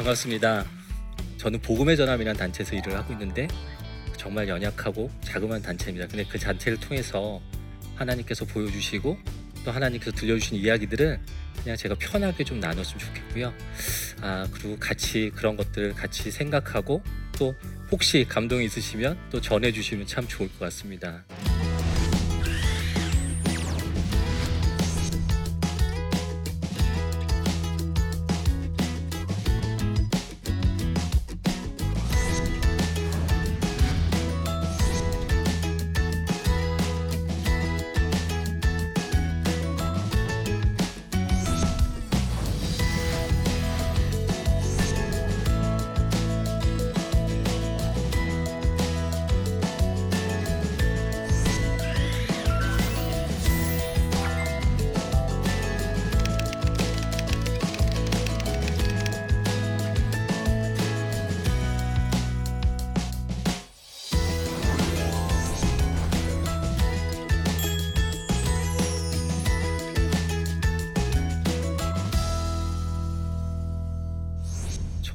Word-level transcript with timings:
반갑습니다. 0.00 0.64
저는 1.36 1.60
복음의 1.60 1.96
전함이라는 1.96 2.38
단체에서 2.38 2.74
일을 2.74 2.96
하고 2.96 3.12
있는데 3.12 3.46
정말 4.16 4.48
연약하고 4.48 5.10
자그마한 5.20 5.62
단체입니다. 5.62 6.06
근데 6.08 6.24
그 6.24 6.38
단체를 6.38 6.80
통해서 6.80 7.40
하나님께서 7.96 8.44
보여주시고 8.46 9.18
또 9.64 9.70
하나님께서 9.70 10.12
들려주신 10.12 10.56
이야기들을 10.56 11.20
그냥 11.62 11.76
제가 11.76 11.94
편하게 11.98 12.44
좀 12.44 12.60
나눴으면 12.60 12.98
좋겠고요. 12.98 13.52
아 14.22 14.46
그리고 14.50 14.78
같이 14.78 15.30
그런 15.34 15.56
것들 15.56 15.92
같이 15.94 16.30
생각하고 16.30 17.02
또 17.38 17.54
혹시 17.90 18.24
감동이 18.26 18.64
있으시면 18.66 19.18
또 19.30 19.40
전해주시면 19.40 20.06
참 20.06 20.26
좋을 20.26 20.48
것 20.48 20.60
같습니다. 20.60 21.24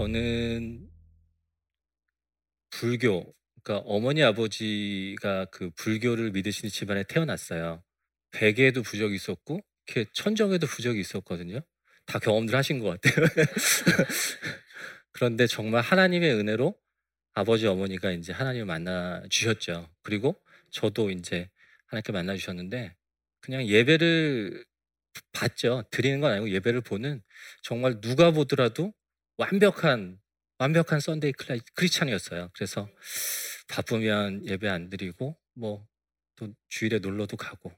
저는 0.06 0.88
불교, 2.70 3.34
그러니까 3.64 3.88
어머니 3.88 4.22
아버지가 4.22 5.46
그 5.46 5.72
불교를 5.72 6.30
믿으시는 6.30 6.70
집안에 6.70 7.04
태어났어요. 7.10 7.84
베개에도 8.30 8.84
부적이 8.84 9.16
있었고, 9.16 9.62
이렇게 9.88 10.08
천정에도 10.14 10.68
부적이 10.68 11.00
있었거든요. 11.00 11.62
다 12.06 12.20
경험들 12.20 12.56
하신 12.56 12.80
것 12.80 13.02
같아요. 13.02 13.26
그런데 15.12 15.48
정말 15.48 15.82
하나님의 15.82 16.36
은혜로 16.36 16.78
아버지 17.34 17.66
어머니가 17.66 18.12
이제 18.12 18.32
하나님을 18.32 18.68
만나 18.68 19.24
주셨죠. 19.30 19.90
그리고 20.04 20.40
저도 20.70 21.10
이제 21.10 21.50
하나님께 21.88 22.12
만나 22.12 22.36
주셨는데 22.36 22.96
그냥 23.42 23.66
예배를 23.66 24.66
받죠. 25.32 25.84
드리는 25.90 26.20
건 26.20 26.32
아니고 26.32 26.52
예배를 26.52 26.82
보는 26.82 27.24
정말 27.64 28.00
누가 28.02 28.30
보더라도 28.30 28.94
완벽한 29.38 30.20
완벽한 30.58 31.00
Sunday 31.00 31.34
Chri- 31.34 31.60
Christian이었어요. 31.74 32.50
그래서 32.54 32.90
바쁘면 33.68 34.46
예배 34.48 34.68
안 34.70 34.90
드리고 34.90 35.38
뭐 35.56 35.88
또 36.38 36.54
주일에 36.68 37.00
놀러도 37.00 37.38
가고 37.38 37.72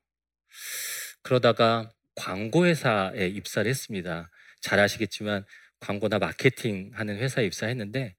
그러다가 1.22 1.94
광고 2.16 2.66
회사에 2.66 3.28
입사를 3.28 3.70
했습니다. 3.70 4.32
잘 4.62 4.80
아시겠지만 4.80 5.46
광고나 5.80 6.18
마케팅 6.18 6.90
하는 6.96 7.18
회사에 7.18 7.46
입사했는데 7.46 8.16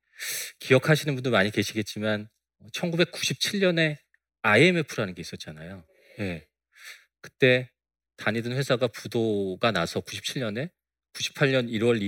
기억하시는 0.60 1.12
분도 1.14 1.30
많이 1.30 1.50
계시겠지만 1.50 2.28
1997년에 2.72 3.96
IMF라는 4.42 5.14
게 5.14 5.20
있었잖아요. 5.22 5.84
예. 6.20 6.46
그때 7.20 7.70
다니던 8.16 8.52
회사가 8.52 8.86
부도가 8.86 9.72
나서 9.72 10.00
97년에 10.00 10.70
98년 11.14 11.68
1월 11.68 12.00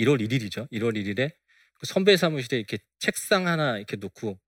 1일 0.00 0.06
1월 0.06 0.20
1일이죠. 0.20 0.70
1월 0.72 0.96
1일에 0.96 1.30
그 1.78 1.86
선배 1.86 2.16
사무실에 2.16 2.58
이렇게 2.58 2.78
책상 2.98 3.46
하나 3.46 3.76
이렇게 3.76 3.96
놓고 3.96 4.38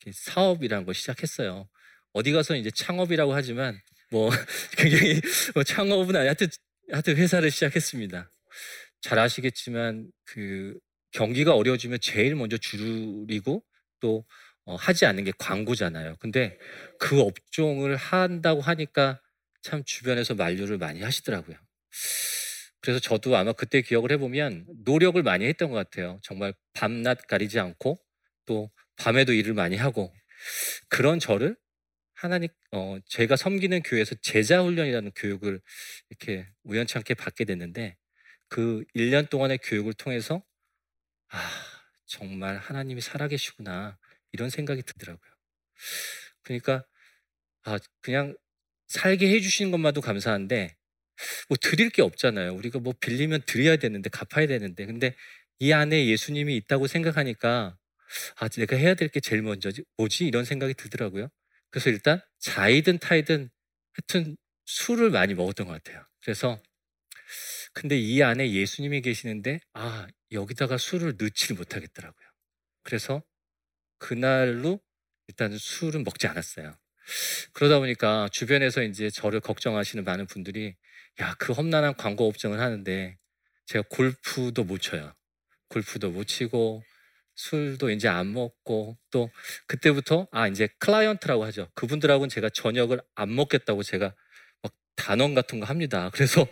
이렇게 0.00 0.12
사업이라는 0.14 0.84
걸 0.84 0.94
시작했어요. 0.94 1.68
어디 2.12 2.32
가서 2.32 2.56
이제 2.56 2.70
창업이라고 2.70 3.34
하지만 3.34 3.80
뭐 4.10 4.30
굉장히 4.76 5.20
뭐 5.54 5.62
창업은 5.64 6.16
아니 6.16 6.26
하여튼 6.26 6.48
하여튼 6.90 7.16
회사를 7.16 7.50
시작했습니다. 7.50 8.30
잘 9.00 9.18
아시겠지만 9.18 10.10
그 10.24 10.78
경기가 11.12 11.54
어려워지면 11.54 11.98
제일 12.00 12.34
먼저 12.34 12.56
줄이고 12.56 13.62
또 14.00 14.24
어, 14.64 14.76
하지 14.76 15.06
않는 15.06 15.24
게 15.24 15.32
광고잖아요. 15.38 16.16
근데 16.20 16.58
그 16.98 17.20
업종을 17.20 17.96
한다고 17.96 18.60
하니까 18.60 19.20
참 19.62 19.82
주변에서 19.84 20.34
만류를 20.34 20.78
많이 20.78 21.02
하시더라고요. 21.02 21.56
그래서 22.80 23.00
저도 23.00 23.36
아마 23.36 23.52
그때 23.52 23.82
기억을 23.82 24.12
해보면 24.12 24.66
노력을 24.84 25.20
많이 25.22 25.46
했던 25.46 25.70
것 25.70 25.76
같아요. 25.76 26.20
정말 26.22 26.54
밤낮 26.74 27.26
가리지 27.26 27.58
않고 27.58 28.00
또 28.46 28.70
밤에도 28.96 29.32
일을 29.32 29.54
많이 29.54 29.76
하고 29.76 30.12
그런 30.88 31.18
저를 31.18 31.56
하나님 32.14 32.48
어 32.72 32.98
제가 33.06 33.36
섬기는 33.36 33.82
교회에서 33.82 34.16
제자 34.22 34.62
훈련이라는 34.62 35.12
교육을 35.14 35.60
이렇게 36.10 36.48
우연찮게 36.64 37.14
받게 37.14 37.44
됐는데 37.44 37.96
그 38.48 38.84
1년 38.94 39.30
동안의 39.30 39.58
교육을 39.58 39.94
통해서 39.94 40.42
아 41.30 41.38
정말 42.06 42.58
하나님이 42.58 43.00
살아계시구나 43.00 43.98
이런 44.32 44.50
생각이 44.50 44.82
들더라고요. 44.82 45.32
그러니까 46.42 46.84
아 47.64 47.78
그냥 48.00 48.36
살게 48.88 49.28
해주시는 49.34 49.70
것만도 49.72 50.00
감사한데 50.00 50.77
뭐 51.48 51.56
드릴 51.60 51.90
게 51.90 52.02
없잖아요. 52.02 52.54
우리가 52.54 52.78
뭐 52.80 52.94
빌리면 53.00 53.42
드려야 53.46 53.76
되는데 53.76 54.10
갚아야 54.10 54.46
되는데 54.46 54.86
근데 54.86 55.14
이 55.60 55.72
안에 55.72 56.06
예수님이 56.06 56.56
있다고 56.56 56.86
생각하니까 56.86 57.76
아 58.36 58.48
내가 58.48 58.76
해야 58.76 58.94
될 58.94 59.08
게 59.10 59.20
제일 59.20 59.42
먼저지 59.42 59.84
뭐지 59.96 60.26
이런 60.26 60.44
생각이 60.44 60.74
들더라고요. 60.74 61.28
그래서 61.70 61.90
일단 61.90 62.20
자이든 62.40 62.98
타이든 63.00 63.50
하여튼 63.94 64.36
술을 64.66 65.10
많이 65.10 65.34
먹었던 65.34 65.66
것 65.66 65.72
같아요. 65.82 66.04
그래서 66.22 66.60
근데 67.74 67.96
이 67.98 68.22
안에 68.22 68.52
예수님이 68.52 69.00
계시는데 69.02 69.60
아 69.74 70.06
여기다가 70.32 70.78
술을 70.78 71.14
넣지를 71.18 71.56
못하겠더라고요. 71.56 72.28
그래서 72.82 73.22
그날로 73.98 74.80
일단 75.28 75.56
술은 75.58 76.04
먹지 76.04 76.26
않았어요. 76.26 76.76
그러다 77.52 77.78
보니까 77.78 78.28
주변에서 78.32 78.82
이제 78.82 79.10
저를 79.10 79.40
걱정하시는 79.40 80.04
많은 80.04 80.26
분들이 80.26 80.76
야, 81.20 81.34
그 81.38 81.52
험난한 81.52 81.96
광고 81.96 82.26
업종을 82.28 82.60
하는데 82.60 83.16
제가 83.66 83.84
골프도 83.90 84.64
못 84.64 84.78
쳐요. 84.80 85.12
골프도 85.68 86.10
못 86.10 86.24
치고 86.24 86.82
술도 87.34 87.90
이제 87.90 88.08
안 88.08 88.32
먹고 88.32 88.98
또 89.10 89.30
그때부터 89.66 90.28
아 90.32 90.48
이제 90.48 90.68
클라이언트라고 90.78 91.44
하죠. 91.46 91.70
그분들하고는 91.74 92.28
제가 92.28 92.50
저녁을 92.50 93.00
안 93.14 93.34
먹겠다고 93.34 93.82
제가 93.82 94.14
막 94.62 94.72
단언 94.96 95.34
같은 95.34 95.60
거 95.60 95.66
합니다. 95.66 96.10
그래서 96.14 96.46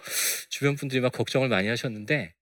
주변 0.48 0.76
분들이 0.76 1.00
막 1.00 1.12
걱정을 1.12 1.48
많이 1.48 1.68
하셨는데 1.68 2.34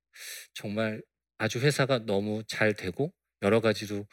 정말 0.54 1.02
아주 1.38 1.60
회사가 1.60 2.00
너무 2.06 2.42
잘 2.46 2.74
되고 2.74 3.12
여러 3.42 3.60
가지로 3.60 4.06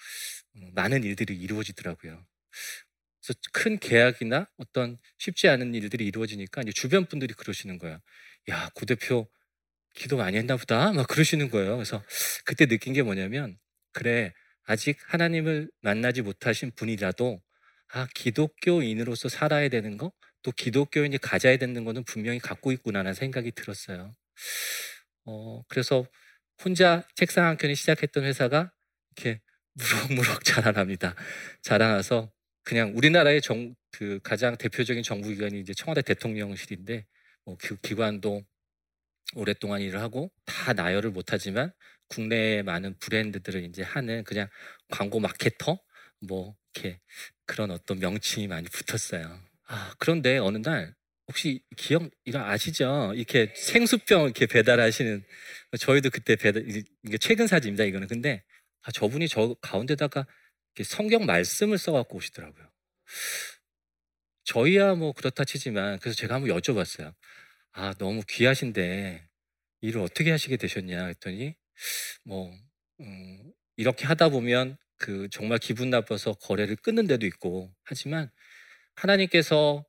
음, 0.55 0.71
많은 0.75 1.03
일들이 1.03 1.35
이루어지더라고요. 1.35 2.25
그래서 3.23 3.39
큰 3.53 3.77
계약이나 3.79 4.47
어떤 4.57 4.97
쉽지 5.18 5.47
않은 5.50 5.73
일들이 5.75 6.06
이루어지니까 6.06 6.62
이제 6.62 6.71
주변 6.73 7.06
분들이 7.06 7.33
그러시는 7.33 7.77
거예요. 7.79 8.00
야, 8.50 8.69
고 8.73 8.85
대표 8.85 9.29
기도 9.95 10.18
많이 10.18 10.38
했나 10.38 10.57
보다. 10.57 10.91
막 10.94 11.07
그러시는 11.07 11.50
거예요. 11.50 11.75
그래서 11.75 12.03
그때 12.45 12.65
느낀 12.65 12.94
게 12.94 13.03
뭐냐면 13.03 13.57
그래 13.94 14.33
아직 14.63 14.97
하나님을 15.07 15.69
만나지 15.81 16.21
못하신 16.21 16.71
분이라도 16.75 17.41
아 17.89 18.07
기독교인으로서 18.15 19.27
살아야 19.29 19.67
되는 19.69 19.97
거, 19.97 20.13
또 20.44 20.51
기독교인이 20.51 21.17
가져야 21.17 21.57
되는 21.57 21.83
거는 21.83 22.03
분명히 22.06 22.39
갖고 22.39 22.71
있구나라는 22.71 23.13
생각이 23.13 23.51
들었어요. 23.51 24.15
어 25.25 25.63
그래서 25.67 26.06
혼자 26.63 27.03
책상 27.15 27.45
한 27.45 27.57
켠에 27.57 27.75
시작했던 27.75 28.24
회사가 28.24 28.71
이렇게 29.15 29.41
무럭무럭 29.74 30.44
자라납니다. 30.44 31.15
자라나서 31.62 32.31
그냥 32.63 32.93
우리나라의 32.95 33.41
정, 33.41 33.75
그 33.91 34.19
가장 34.23 34.57
대표적인 34.57 35.03
정부 35.03 35.29
기관이 35.29 35.59
이제 35.59 35.73
청와대 35.73 36.01
대통령실인데 36.01 37.05
뭐 37.45 37.57
그 37.59 37.75
기관도 37.77 38.43
오랫동안 39.35 39.81
일을 39.81 40.01
하고 40.01 40.31
다 40.45 40.73
나열을 40.73 41.11
못하지만 41.11 41.71
국내에 42.07 42.63
많은 42.63 42.97
브랜드들을 42.99 43.63
이제 43.65 43.81
하는 43.83 44.23
그냥 44.23 44.49
광고 44.89 45.19
마케터 45.19 45.79
뭐 46.19 46.55
이렇게 46.73 46.99
그런 47.45 47.71
어떤 47.71 47.99
명칭이 47.99 48.47
많이 48.47 48.67
붙었어요. 48.69 49.41
아 49.67 49.93
그런데 49.99 50.37
어느 50.37 50.57
날 50.57 50.93
혹시 51.27 51.63
기억 51.77 52.09
이거 52.25 52.39
아시죠? 52.39 53.13
이렇게 53.15 53.53
생수병 53.55 54.23
이렇게 54.23 54.45
배달하시는 54.47 55.23
저희도 55.79 56.09
그때 56.09 56.35
배달 56.35 56.65
이게 56.67 57.17
최근 57.17 57.47
사진입니다. 57.47 57.85
이거는 57.85 58.07
근데 58.07 58.43
아, 58.83 58.91
저분이 58.91 59.29
저 59.29 59.55
가운데다가 59.61 60.27
성경 60.83 61.25
말씀을 61.25 61.77
써갖고 61.77 62.18
오시더라고요. 62.18 62.69
저희야 64.44 64.95
뭐 64.95 65.13
그렇다 65.13 65.44
치지만 65.44 66.00
그래서 66.00 66.15
제가 66.15 66.35
한번 66.35 66.56
여쭤봤어요. 66.57 67.13
아 67.73 67.94
너무 67.97 68.21
귀하신데 68.27 69.27
일을 69.81 70.01
어떻게 70.01 70.31
하시게 70.31 70.57
되셨냐 70.57 71.06
했더니 71.06 71.56
뭐 72.23 72.51
음, 73.00 73.53
이렇게 73.77 74.06
하다 74.06 74.29
보면 74.29 74.77
그 74.97 75.27
정말 75.31 75.57
기분 75.57 75.89
나빠서 75.89 76.33
거래를 76.33 76.75
끊는 76.75 77.07
데도 77.07 77.25
있고 77.25 77.74
하지만 77.83 78.29
하나님께서 78.95 79.85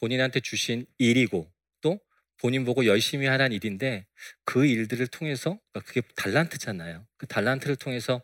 본인한테 0.00 0.40
주신 0.40 0.86
일이고 0.98 1.50
또 1.80 2.00
본인 2.38 2.64
보고 2.64 2.84
열심히 2.86 3.26
하는 3.26 3.52
일인데 3.52 4.06
그 4.44 4.66
일들을 4.66 5.06
통해서 5.06 5.58
그러니까 5.72 5.80
그게 5.88 6.02
달란트잖아요. 6.16 7.06
그 7.16 7.26
달란트를 7.26 7.76
통해서 7.76 8.22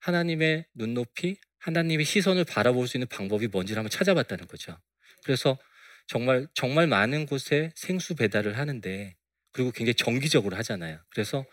하나님의 0.00 0.66
눈높이, 0.74 1.36
하나님의 1.58 2.04
시선을 2.04 2.44
바라볼 2.44 2.86
수 2.86 2.96
있는 2.96 3.06
방법이 3.08 3.48
뭔지를 3.48 3.78
한번 3.78 3.90
찾아봤다는 3.90 4.46
거죠. 4.46 4.78
그래서 5.24 5.58
정말 6.06 6.46
정말 6.54 6.86
많은 6.86 7.26
곳에 7.26 7.70
생수 7.76 8.14
배달을 8.14 8.56
하는데 8.56 9.16
그리고 9.52 9.70
굉장히 9.72 9.94
정기적으로 9.94 10.56
하잖아요. 10.56 11.00
그래서 11.10 11.44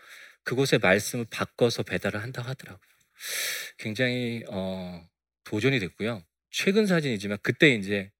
그곳의 0.44 0.78
말씀을 0.80 1.26
바꿔서 1.28 1.82
배달을 1.82 2.22
한다고 2.22 2.48
하더라고요. 2.48 2.86
굉장히 3.78 4.44
어, 4.48 5.06
도전이 5.44 5.78
됐고요. 5.80 6.24
최근 6.50 6.86
사진이지만 6.86 7.38
그때 7.42 7.74
이제 7.74 8.10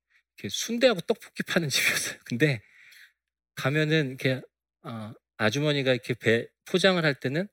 순대하고 0.48 1.00
떡볶이 1.02 1.42
파는 1.44 1.68
집이었어요. 1.70 2.18
근데 2.24 2.60
가면은 3.54 4.08
이렇게 4.08 4.42
어, 4.82 5.12
아주머니가 5.38 5.92
이렇게 5.92 6.14
배 6.14 6.46
포장을 6.66 7.02
할 7.02 7.14
때는 7.14 7.48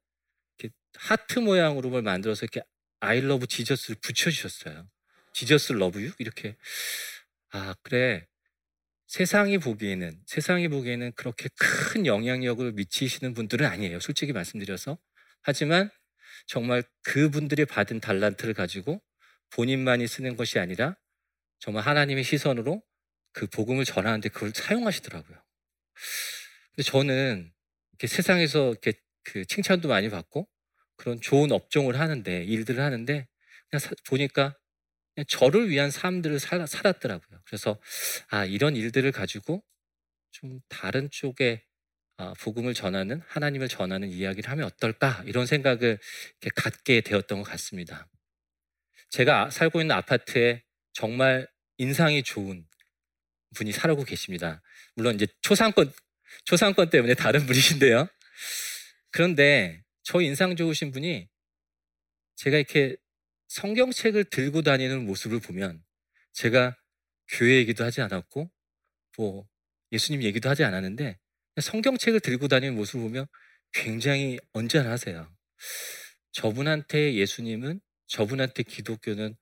하트 0.97 1.39
모양으로 1.39 1.89
뭘 1.89 2.01
만들어서 2.01 2.45
이렇게 2.45 2.61
I 2.99 3.21
love 3.21 3.47
Jesus를 3.47 3.97
붙여주셨어요. 4.01 4.87
Jesus 5.33 5.73
love 5.73 6.01
you 6.01 6.11
이렇게 6.19 6.55
아 7.51 7.75
그래 7.83 8.27
세상이 9.07 9.57
보기에는 9.59 10.21
세상이 10.25 10.69
보기에는 10.69 11.11
그렇게 11.13 11.49
큰 11.55 12.05
영향력을 12.05 12.71
미치시는 12.71 13.33
분들은 13.33 13.65
아니에요. 13.65 13.99
솔직히 13.99 14.33
말씀드려서 14.33 14.97
하지만 15.41 15.89
정말 16.47 16.83
그분들이 17.03 17.65
받은 17.65 17.99
달란트를 17.99 18.53
가지고 18.53 19.01
본인만이 19.51 20.07
쓰는 20.07 20.35
것이 20.35 20.59
아니라 20.59 20.95
정말 21.59 21.83
하나님의 21.83 22.23
시선으로 22.23 22.81
그 23.33 23.47
복음을 23.47 23.85
전하는데 23.85 24.29
그걸 24.29 24.51
사용하시더라고요. 24.53 25.37
근데 26.75 26.83
저는 26.83 27.51
이렇게 27.91 28.07
세상에서 28.07 28.71
이렇게 28.71 28.93
그 29.23 29.45
칭찬도 29.45 29.87
많이 29.87 30.09
받고 30.09 30.47
그런 30.95 31.19
좋은 31.21 31.51
업종을 31.51 31.99
하는데 31.99 32.43
일들을 32.43 32.83
하는데 32.83 33.27
그냥 33.69 33.79
사, 33.79 33.91
보니까 34.05 34.55
그냥 35.15 35.25
저를 35.27 35.69
위한 35.69 35.91
삶들을 35.91 36.39
살, 36.39 36.65
살았더라고요. 36.67 37.39
그래서 37.45 37.79
아 38.29 38.45
이런 38.45 38.75
일들을 38.75 39.11
가지고 39.11 39.63
좀 40.31 40.59
다른 40.69 41.09
쪽에 41.11 41.63
아, 42.17 42.33
복음을 42.39 42.73
전하는 42.73 43.21
하나님을 43.27 43.67
전하는 43.67 44.09
이야기를 44.09 44.49
하면 44.51 44.65
어떨까 44.65 45.23
이런 45.25 45.45
생각을 45.45 45.99
갖게 46.55 47.01
되었던 47.01 47.39
것 47.39 47.43
같습니다. 47.43 48.07
제가 49.09 49.49
살고 49.49 49.81
있는 49.81 49.95
아파트에 49.95 50.63
정말 50.93 51.47
인상이 51.77 52.23
좋은 52.23 52.65
분이 53.55 53.71
살고 53.71 54.03
계십니다. 54.03 54.61
물론 54.95 55.15
이제 55.15 55.27
초상권 55.41 55.91
초상권 56.45 56.89
때문에 56.89 57.13
다른 57.13 57.45
분이신데요. 57.47 58.07
그런데 59.11 59.82
저 60.03 60.21
인상 60.21 60.55
좋으신 60.55 60.91
분이 60.91 61.27
제가 62.35 62.57
이렇게 62.57 62.95
성경책을 63.47 64.25
들고 64.25 64.61
다니는 64.61 65.05
모습을 65.05 65.39
보면 65.39 65.83
제가 66.33 66.75
교회 67.27 67.55
얘기도 67.57 67.83
하지 67.83 68.01
않았고 68.01 68.51
뭐 69.17 69.47
예수님 69.91 70.23
얘기도 70.23 70.49
하지 70.49 70.63
않았는데 70.63 71.19
성경책을 71.61 72.19
들고 72.19 72.47
다니는 72.47 72.75
모습을 72.75 73.01
보면 73.01 73.27
굉장히 73.71 74.39
언짢아하세요. 74.53 75.31
저분한테 76.31 77.13
예수님은 77.15 77.79
저분한테 78.07 78.63
기독교는 78.63 79.35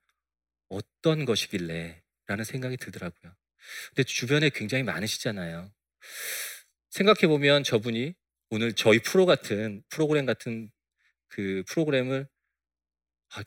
어떤 0.68 1.24
것이길래 1.24 2.02
라는 2.26 2.44
생각이 2.44 2.76
들더라고요. 2.76 3.34
근데 3.88 4.04
주변에 4.04 4.50
굉장히 4.50 4.84
많으시잖아요. 4.84 5.72
생각해보면 6.90 7.64
저분이 7.64 8.14
오늘 8.52 8.74
저희 8.74 8.98
프로 8.98 9.24
같은, 9.24 9.82
프로그램 9.88 10.26
같은 10.26 10.70
그 11.28 11.64
프로그램을 11.68 12.28
아, 13.30 13.42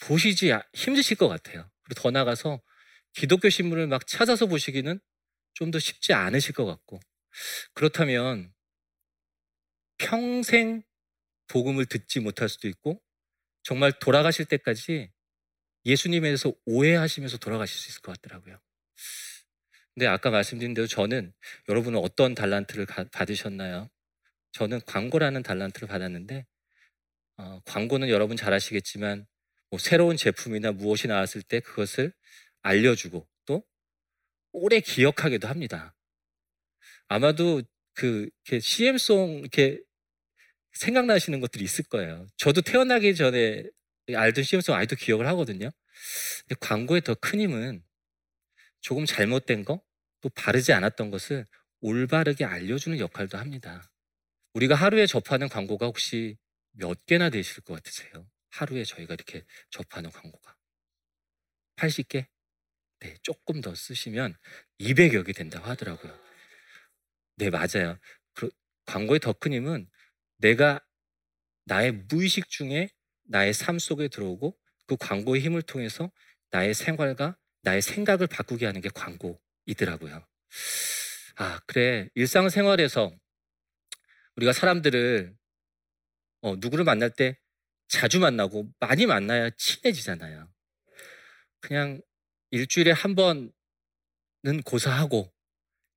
보시지 0.00 0.52
아, 0.52 0.62
힘드실 0.74 1.18
것 1.18 1.28
같아요. 1.28 1.70
그리고 1.84 2.00
더 2.00 2.10
나가서 2.10 2.62
기독교 3.14 3.50
신문을 3.50 3.86
막 3.88 4.06
찾아서 4.06 4.46
보시기는 4.46 4.98
좀 5.54 5.70
더 5.70 5.78
쉽지 5.78 6.14
않으실 6.14 6.54
것 6.54 6.66
같고 6.66 7.00
그렇다면 7.74 8.52
평생 9.98 10.82
복음을 11.48 11.86
듣지 11.86 12.20
못할 12.20 12.48
수도 12.48 12.68
있고 12.68 13.02
정말 13.62 13.92
돌아가실 13.98 14.46
때까지 14.46 15.12
예수님에 15.86 16.28
대해서 16.28 16.52
오해하시면서 16.66 17.38
돌아가실 17.38 17.78
수 17.78 17.90
있을 17.90 18.02
것 18.02 18.20
같더라고요. 18.20 18.58
근데 19.94 20.06
아까 20.06 20.30
말씀드린 20.30 20.74
대로 20.74 20.86
저는 20.86 21.32
여러분은 21.68 21.98
어떤 22.00 22.34
달란트를 22.34 22.86
받으셨나요? 23.12 23.90
저는 24.56 24.80
광고라는 24.86 25.42
달란트를 25.42 25.86
받았는데 25.86 26.46
어, 27.36 27.60
광고는 27.66 28.08
여러분 28.08 28.38
잘 28.38 28.54
아시겠지만 28.54 29.26
뭐 29.68 29.78
새로운 29.78 30.16
제품이나 30.16 30.72
무엇이 30.72 31.08
나왔을 31.08 31.42
때 31.42 31.60
그것을 31.60 32.14
알려주고 32.62 33.28
또 33.44 33.62
오래 34.52 34.80
기억하기도 34.80 35.46
합니다. 35.46 35.94
아마도 37.08 37.60
그 37.92 38.30
CM송 38.58 39.40
이렇게 39.40 39.78
생각나시는 40.72 41.40
것들이 41.40 41.62
있을 41.62 41.84
거예요. 41.84 42.26
저도 42.38 42.62
태어나기 42.62 43.14
전에 43.14 43.62
알던 44.08 44.42
CM송 44.42 44.74
아직도 44.74 44.96
기억을 44.96 45.26
하거든요. 45.28 45.70
근데 46.48 46.54
광고의 46.60 47.02
더 47.02 47.14
큰 47.16 47.40
힘은 47.40 47.82
조금 48.80 49.04
잘못된 49.04 49.66
거, 49.66 49.82
또 50.22 50.30
바르지 50.30 50.72
않았던 50.72 51.10
것을 51.10 51.44
올바르게 51.80 52.46
알려주는 52.46 52.98
역할도 52.98 53.36
합니다. 53.36 53.86
우리가 54.56 54.74
하루에 54.74 55.04
접하는 55.06 55.50
광고가 55.50 55.84
혹시 55.84 56.38
몇 56.72 57.04
개나 57.04 57.28
되실 57.28 57.62
것 57.62 57.74
같으세요? 57.74 58.26
하루에 58.48 58.84
저희가 58.84 59.12
이렇게 59.12 59.44
접하는 59.68 60.10
광고가 60.10 60.56
80개? 61.76 62.26
네, 63.00 63.16
조금 63.22 63.60
더 63.60 63.74
쓰시면 63.74 64.34
200여 64.78 65.24
개 65.24 65.34
된다고 65.34 65.66
하더라고요. 65.66 66.18
네, 67.36 67.50
맞아요. 67.50 67.98
그 68.32 68.48
광고의 68.86 69.20
더큰 69.20 69.52
힘은 69.52 69.90
내가 70.38 70.82
나의 71.66 71.92
무의식 71.92 72.48
중에 72.48 72.88
나의 73.24 73.52
삶 73.52 73.78
속에 73.78 74.08
들어오고 74.08 74.56
그 74.86 74.96
광고의 74.96 75.42
힘을 75.42 75.60
통해서 75.60 76.10
나의 76.50 76.72
생활과 76.72 77.36
나의 77.60 77.82
생각을 77.82 78.26
바꾸게 78.26 78.64
하는 78.64 78.80
게 78.80 78.88
광고이더라고요. 78.88 80.26
아, 81.36 81.60
그래. 81.66 82.08
일상생활에서 82.14 83.12
우리가 84.36 84.52
사람들을 84.52 85.36
어, 86.42 86.56
누구를 86.56 86.84
만날 86.84 87.10
때 87.10 87.38
자주 87.88 88.20
만나고 88.20 88.70
많이 88.80 89.06
만나야 89.06 89.50
친해지잖아요. 89.56 90.48
그냥 91.60 92.00
일주일에 92.50 92.92
한 92.92 93.14
번은 93.14 93.52
고사하고 94.64 95.32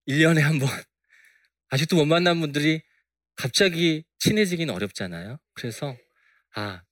1년에 0.08 0.42
한 0.42 0.60
번 0.60 0.70
아직도 1.70 1.96
못 1.98 2.06
만난 2.06 2.40
분들이 2.40 2.82
갑자기 3.36 4.04
친해지기는 4.20 4.74
어렵잖아요. 4.74 5.40
그래서 5.54 5.96
아 6.56 6.84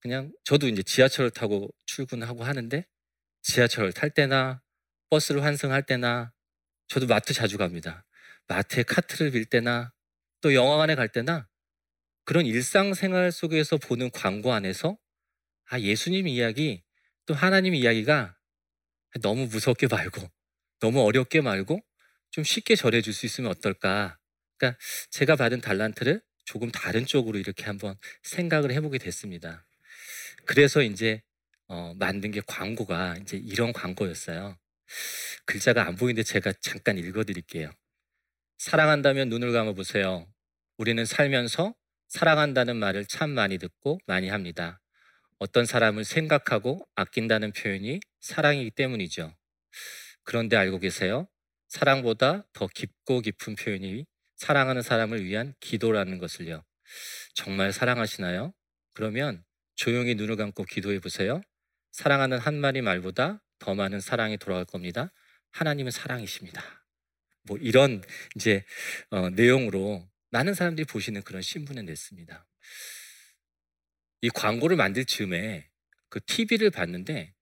그냥 0.00 0.32
저도 0.44 0.68
이제 0.68 0.82
지하철을 0.82 1.30
타고 1.30 1.68
출근하고 1.86 2.44
하는데 2.44 2.86
지하철을 3.42 3.92
탈 3.92 4.10
때나 4.10 4.62
버스를 5.10 5.42
환승할 5.44 5.84
때나 5.84 6.32
저도 6.88 7.06
마트 7.06 7.32
자주 7.32 7.58
갑니다. 7.58 8.04
마트에 8.48 8.82
카트를 8.82 9.30
빌 9.30 9.44
때나 9.46 9.92
또 10.44 10.52
영화관에 10.52 10.94
갈 10.94 11.08
때나 11.08 11.48
그런 12.26 12.44
일상생활 12.44 13.32
속에서 13.32 13.78
보는 13.78 14.10
광고 14.10 14.52
안에서 14.52 14.98
아, 15.70 15.80
예수님 15.80 16.28
이야기 16.28 16.84
또 17.24 17.32
하나님 17.32 17.74
이야기가 17.74 18.36
너무 19.22 19.46
무섭게 19.46 19.86
말고 19.86 20.20
너무 20.80 21.00
어렵게 21.00 21.40
말고 21.40 21.82
좀 22.30 22.44
쉽게 22.44 22.76
전해줄 22.76 23.14
수 23.14 23.24
있으면 23.24 23.50
어떨까. 23.52 24.18
그러니까 24.58 24.78
제가 25.08 25.36
받은 25.36 25.62
달란트를 25.62 26.20
조금 26.44 26.70
다른 26.70 27.06
쪽으로 27.06 27.38
이렇게 27.38 27.64
한번 27.64 27.96
생각을 28.24 28.70
해보게 28.72 28.98
됐습니다. 28.98 29.64
그래서 30.44 30.82
이제 30.82 31.22
어, 31.68 31.94
만든 31.96 32.32
게 32.32 32.42
광고가 32.46 33.16
이제 33.22 33.38
이런 33.38 33.72
광고였어요. 33.72 34.58
글자가 35.46 35.86
안 35.86 35.96
보이는데 35.96 36.22
제가 36.22 36.52
잠깐 36.60 36.98
읽어 36.98 37.24
드릴게요. 37.24 37.70
사랑한다면 38.58 39.30
눈을 39.30 39.52
감아 39.52 39.72
보세요. 39.72 40.33
우리는 40.76 41.04
살면서 41.04 41.74
사랑한다는 42.08 42.76
말을 42.76 43.06
참 43.06 43.30
많이 43.30 43.58
듣고 43.58 43.98
많이 44.06 44.28
합니다. 44.28 44.80
어떤 45.38 45.66
사람을 45.66 46.04
생각하고 46.04 46.86
아낀다는 46.94 47.52
표현이 47.52 48.00
사랑이기 48.20 48.70
때문이죠. 48.72 49.34
그런데 50.22 50.56
알고 50.56 50.78
계세요? 50.78 51.28
사랑보다 51.68 52.46
더 52.52 52.66
깊고 52.66 53.20
깊은 53.20 53.56
표현이 53.56 54.06
사랑하는 54.36 54.82
사람을 54.82 55.24
위한 55.24 55.54
기도라는 55.60 56.18
것을요. 56.18 56.64
정말 57.34 57.72
사랑하시나요? 57.72 58.52
그러면 58.94 59.44
조용히 59.74 60.14
눈을 60.14 60.36
감고 60.36 60.64
기도해 60.64 61.00
보세요. 61.00 61.40
사랑하는 61.92 62.38
한 62.38 62.54
마디 62.54 62.80
말보다 62.80 63.42
더 63.58 63.74
많은 63.74 64.00
사랑이 64.00 64.36
돌아올 64.38 64.64
겁니다. 64.64 65.12
하나님은 65.52 65.90
사랑이십니다. 65.90 66.62
뭐 67.44 67.58
이런 67.58 68.02
이제 68.34 68.64
어, 69.10 69.30
내용으로 69.30 70.08
많은 70.34 70.52
사람들이 70.54 70.84
보시는 70.84 71.22
그런 71.22 71.42
신분을 71.42 71.84
냈습니다. 71.84 72.44
이 74.22 74.30
광고를 74.30 74.76
만들 74.76 75.04
즈음에 75.04 75.70
그 76.08 76.18
TV를 76.26 76.70
봤는데 76.70 77.34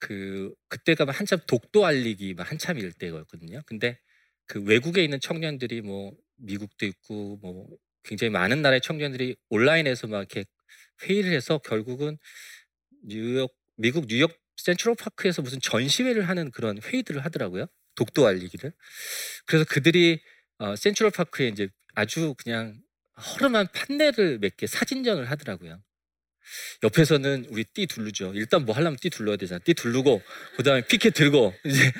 그 0.00 0.52
그때가 0.66 1.06
한참 1.12 1.38
독도 1.46 1.86
알리기 1.86 2.34
한참일 2.36 2.92
때였거든요. 2.92 3.62
근데 3.66 4.00
그 4.46 4.60
외국에 4.64 5.04
있는 5.04 5.20
청년들이 5.20 5.80
뭐 5.82 6.12
미국도 6.38 6.86
있고 6.86 7.36
뭐 7.36 7.68
굉장히 8.02 8.30
많은 8.30 8.62
나라의 8.62 8.80
청년들이 8.80 9.36
온라인에서 9.50 10.08
막 10.08 10.18
이렇게 10.18 10.44
회의를 11.02 11.32
해서 11.32 11.58
결국은 11.58 12.18
뉴욕 13.04 13.56
미국 13.76 14.06
뉴욕 14.08 14.36
센트럴 14.56 14.96
파크에서 14.96 15.40
무슨 15.42 15.60
전시회를 15.60 16.28
하는 16.28 16.50
그런 16.50 16.80
회의들을 16.82 17.24
하더라고요. 17.24 17.66
독도 17.94 18.26
알리기를. 18.26 18.72
그래서 19.46 19.64
그들이 19.68 20.20
어, 20.58 20.74
센트럴 20.74 21.12
파크에 21.12 21.46
이제 21.46 21.68
아주 21.98 22.34
그냥 22.38 22.80
허름한 23.16 23.68
판넬을 23.72 24.38
몇 24.40 24.56
개 24.56 24.66
사진전을 24.66 25.30
하더라고요. 25.30 25.82
옆에서는 26.82 27.46
우리 27.50 27.64
띠 27.64 27.86
두르죠. 27.86 28.32
일단 28.34 28.64
뭐 28.64 28.74
하려면 28.74 28.96
띠 29.00 29.10
둘러야 29.10 29.36
되잖아. 29.36 29.60
띠 29.64 29.74
두르고 29.74 30.22
그다음에 30.56 30.86
피켓 30.86 31.14
들고 31.14 31.54
이제 31.64 31.92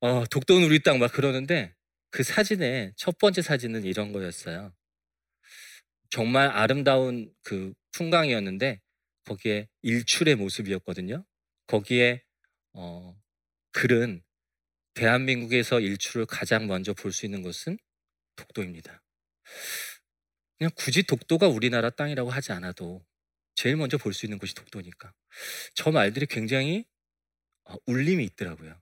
어, 0.00 0.24
독도는 0.30 0.66
우리 0.68 0.80
땅 0.82 0.98
막 0.98 1.12
그러는데 1.12 1.74
그 2.10 2.22
사진의 2.22 2.94
첫 2.96 3.18
번째 3.18 3.42
사진은 3.42 3.84
이런 3.84 4.12
거였어요. 4.12 4.72
정말 6.10 6.48
아름다운 6.48 7.32
그 7.42 7.74
풍광이었는데 7.92 8.80
거기에 9.26 9.68
일출의 9.82 10.36
모습이었거든요. 10.36 11.24
거기에 11.66 12.22
어, 12.74 13.16
글은 13.72 14.22
대한민국에서 14.94 15.80
일출을 15.80 16.26
가장 16.26 16.66
먼저 16.68 16.94
볼 16.94 17.12
수 17.12 17.26
있는 17.26 17.42
곳은 17.42 17.78
독도입니다. 18.36 19.03
그냥 20.58 20.70
굳이 20.76 21.02
독도가 21.02 21.48
우리나라 21.48 21.90
땅이라고 21.90 22.30
하지 22.30 22.52
않아도 22.52 23.04
제일 23.54 23.76
먼저 23.76 23.98
볼 23.98 24.12
수 24.12 24.26
있는 24.26 24.38
곳이 24.38 24.54
독도니까. 24.54 25.12
저 25.74 25.90
말들이 25.90 26.26
굉장히 26.26 26.84
어, 27.64 27.74
울림이 27.86 28.24
있더라고요. 28.24 28.76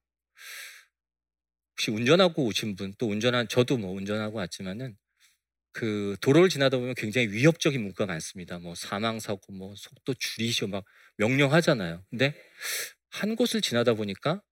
혹시 1.72 1.90
운전하고 1.90 2.44
오신 2.46 2.76
분, 2.76 2.94
또 2.98 3.08
운전한, 3.08 3.48
저도 3.48 3.78
뭐 3.78 3.92
운전하고 3.92 4.38
왔지만은 4.38 4.96
그 5.72 6.16
도로를 6.20 6.48
지나다 6.50 6.78
보면 6.78 6.94
굉장히 6.96 7.28
위협적인 7.28 7.80
문구가 7.80 8.06
많습니다. 8.06 8.58
뭐 8.58 8.74
사망 8.74 9.20
사고, 9.20 9.52
뭐 9.52 9.74
속도 9.76 10.14
줄이시오, 10.14 10.68
막 10.68 10.84
명령하잖아요. 11.18 12.04
근데 12.10 12.34
한 13.10 13.36
곳을 13.36 13.60
지나다 13.62 13.94
보니까 13.94 14.42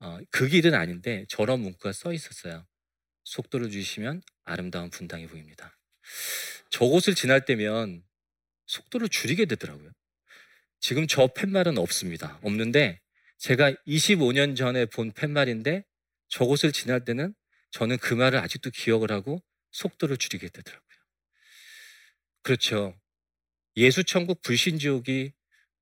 어, 0.00 0.18
그 0.30 0.48
길은 0.48 0.74
아닌데 0.74 1.26
저런 1.28 1.60
문구가 1.60 1.92
써 1.92 2.12
있었어요. 2.12 2.66
속도를 3.26 3.70
주시면 3.70 4.22
아름다운 4.44 4.88
분당이 4.88 5.26
보입니다. 5.26 5.76
저곳을 6.70 7.14
지날 7.14 7.44
때면 7.44 8.04
속도를 8.66 9.08
줄이게 9.08 9.44
되더라고요. 9.44 9.90
지금 10.80 11.06
저 11.06 11.26
팻말은 11.26 11.76
없습니다. 11.78 12.38
없는데 12.42 13.00
제가 13.38 13.72
25년 13.86 14.56
전에 14.56 14.86
본 14.86 15.12
팻말인데 15.12 15.84
저곳을 16.28 16.72
지날 16.72 17.04
때는 17.04 17.34
저는 17.72 17.98
그 17.98 18.14
말을 18.14 18.38
아직도 18.38 18.70
기억을 18.70 19.10
하고 19.10 19.42
속도를 19.72 20.16
줄이게 20.16 20.48
되더라고요. 20.48 20.86
그렇죠. 22.42 22.94
예수천국 23.76 24.40
불신지옥이 24.42 25.32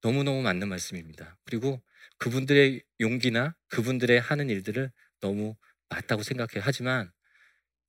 너무너무 0.00 0.42
맞는 0.42 0.68
말씀입니다. 0.68 1.38
그리고 1.44 1.82
그분들의 2.18 2.82
용기나 3.00 3.54
그분들의 3.68 4.18
하는 4.20 4.48
일들을 4.48 4.90
너무 5.20 5.54
맞다고 5.88 6.22
생각해요. 6.22 6.62
하지만 6.62 7.12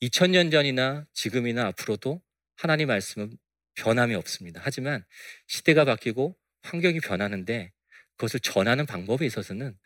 2000년 0.05 0.51
전이나 0.51 1.05
지금이나 1.13 1.67
앞으로도 1.67 2.21
하나님 2.55 2.87
말씀은 2.87 3.37
변함이 3.75 4.15
없습니다. 4.15 4.61
하지만 4.63 5.03
시대가 5.47 5.85
바뀌고 5.85 6.37
환경이 6.61 6.99
변하는데 6.99 7.71
그것을 8.17 8.39
전하는 8.39 8.85
방법에 8.85 9.25
있어서는 9.25 9.77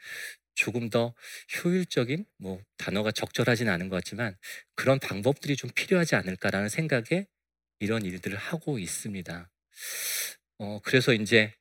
조금 0.55 0.89
더 0.89 1.15
효율적인 1.63 2.25
뭐 2.37 2.61
단어가 2.77 3.11
적절하진 3.11 3.69
않은 3.69 3.89
것 3.89 3.95
같지만 3.97 4.35
그런 4.75 4.99
방법들이 4.99 5.55
좀 5.55 5.69
필요하지 5.73 6.15
않을까라는 6.15 6.69
생각에 6.69 7.25
이런 7.79 8.03
일들을 8.03 8.37
하고 8.37 8.77
있습니다. 8.77 9.49
어 10.57 10.81
그래서 10.83 11.13
이제 11.13 11.53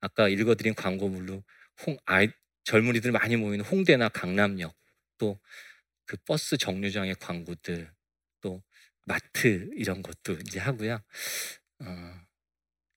아까 0.00 0.28
읽어드린 0.28 0.74
광고물로 0.74 1.44
홍 1.86 1.96
아이 2.04 2.28
젊은이들 2.64 3.12
많이 3.12 3.36
모이는 3.36 3.64
홍대나 3.64 4.08
강남역 4.08 4.74
또 5.18 5.38
그 6.06 6.16
버스 6.26 6.56
정류장의 6.56 7.16
광고들 7.16 7.90
또 8.40 8.62
마트 9.04 9.70
이런 9.76 10.02
것도 10.02 10.34
이제 10.46 10.58
하고요. 10.58 11.00
어, 11.80 12.20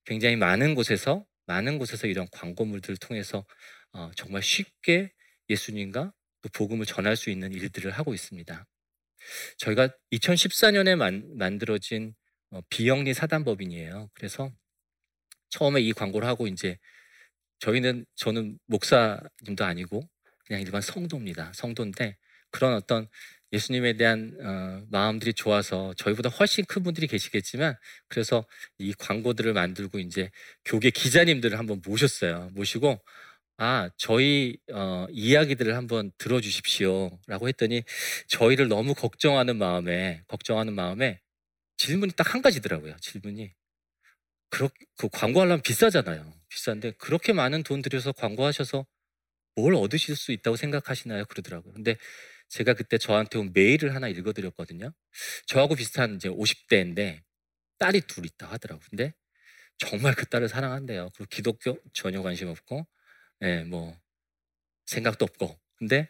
굉장히 0.05 0.35
많은 0.35 0.75
곳에서 0.75 1.25
많은 1.45 1.79
곳에서 1.79 2.07
이런 2.07 2.27
광고물들을 2.31 2.97
통해서 2.97 3.45
어, 3.93 4.11
정말 4.15 4.43
쉽게 4.43 5.11
예수님과 5.49 6.13
또 6.41 6.49
복음을 6.53 6.85
전할 6.85 7.15
수 7.15 7.29
있는 7.29 7.53
일들을 7.53 7.91
하고 7.91 8.13
있습니다. 8.13 8.65
저희가 9.57 9.89
2014년에 10.11 10.95
만, 10.95 11.37
만들어진 11.37 12.13
어, 12.51 12.61
비영리 12.69 13.13
사단법인이에요. 13.13 14.09
그래서 14.13 14.51
처음에 15.49 15.81
이 15.81 15.93
광고를 15.93 16.27
하고 16.27 16.47
이제 16.47 16.77
저희는 17.59 18.05
저는 18.15 18.59
목사님도 18.67 19.63
아니고 19.63 20.07
그냥 20.45 20.61
일반 20.61 20.81
성도입니다. 20.81 21.51
성도인데 21.53 22.17
그런 22.57 22.73
어떤 22.73 23.07
예수님에 23.53 23.93
대한 23.97 24.35
어, 24.41 24.83
마음들이 24.91 25.33
좋아서 25.33 25.93
저희보다 25.95 26.29
훨씬 26.29 26.65
큰 26.65 26.83
분들이 26.83 27.07
계시겠지만 27.07 27.75
그래서 28.09 28.45
이 28.79 28.93
광고들을 28.97 29.53
만들고 29.53 29.99
이제 29.99 30.31
교계 30.65 30.89
기자님들을 30.89 31.57
한번 31.59 31.81
모셨어요. 31.85 32.49
모시고 32.55 32.99
아 33.57 33.89
저희 33.97 34.57
어, 34.73 35.07
이야기들을 35.11 35.75
한번 35.75 36.11
들어주십시오라고 36.19 37.47
했더니 37.49 37.83
저희를 38.27 38.67
너무 38.69 38.93
걱정하는 38.95 39.57
마음에 39.57 40.23
걱정하는 40.27 40.73
마음에 40.73 41.21
질문이 41.77 42.13
딱 42.13 42.33
한 42.35 42.41
가지더라고요. 42.41 42.97
질문이 43.01 43.51
그렇게 44.49 44.85
그 44.97 45.09
광고하려면 45.11 45.61
비싸잖아요. 45.61 46.33
비싼데 46.49 46.93
그렇게 46.99 47.33
많은 47.33 47.63
돈 47.63 47.81
들여서 47.81 48.11
광고하셔서 48.13 48.85
뭘 49.55 49.75
얻으실 49.75 50.15
수 50.15 50.31
있다고 50.31 50.57
생각하시나요? 50.57 51.25
그러더라고요. 51.25 51.73
근데 51.73 51.97
제가 52.49 52.73
그때 52.73 52.97
저한테 52.97 53.37
온 53.39 53.51
메일을 53.53 53.95
하나 53.95 54.07
읽어드렸거든요. 54.07 54.91
저하고 55.47 55.75
비슷한 55.75 56.15
이제 56.15 56.29
50대인데 56.29 57.21
딸이 57.79 58.01
둘 58.07 58.25
있다 58.25 58.47
하더라고요. 58.51 58.85
근데 58.89 59.13
정말 59.79 60.15
그 60.15 60.25
딸을 60.27 60.49
사랑한대요. 60.49 61.09
그리고 61.15 61.29
기독교 61.29 61.79
전혀 61.93 62.21
관심 62.23 62.49
없고, 62.49 62.87
예, 63.43 63.63
뭐 63.63 63.95
생각도 64.85 65.25
없고. 65.25 65.59
근데 65.77 66.09